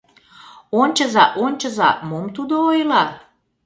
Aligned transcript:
Ончыза, 0.81 1.25
ончыза, 1.43 1.89
мом 2.09 2.25
тудо 2.35 2.53
ойла? 2.69 3.03